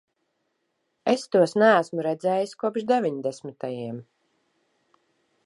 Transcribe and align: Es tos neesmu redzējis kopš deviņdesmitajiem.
Es 1.13 1.25
tos 1.35 1.53
neesmu 1.63 2.07
redzējis 2.07 2.57
kopš 2.65 2.87
deviņdesmitajiem. 2.93 4.03